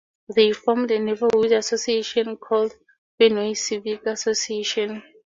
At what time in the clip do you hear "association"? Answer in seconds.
1.51-2.35, 4.07-5.03